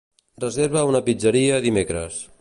Reserva 0.43 0.81
a 0.81 0.87
una 0.93 1.03
pizzeria 1.11 1.63
dimecres. 1.67 2.23